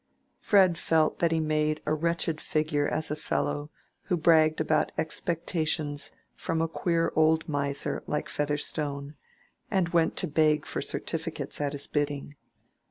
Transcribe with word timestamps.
Fred 0.39 0.79
felt 0.79 1.19
that 1.19 1.31
he 1.31 1.39
made 1.39 1.79
a 1.85 1.93
wretched 1.93 2.41
figure 2.41 2.87
as 2.87 3.11
a 3.11 3.15
fellow 3.15 3.69
who 4.05 4.17
bragged 4.17 4.59
about 4.59 4.91
expectations 4.97 6.09
from 6.33 6.59
a 6.59 6.67
queer 6.67 7.13
old 7.15 7.47
miser 7.47 8.01
like 8.07 8.27
Featherstone, 8.27 9.13
and 9.69 9.89
went 9.89 10.15
to 10.15 10.25
beg 10.27 10.65
for 10.65 10.81
certificates 10.81 11.61
at 11.61 11.73
his 11.73 11.85
bidding. 11.85 12.35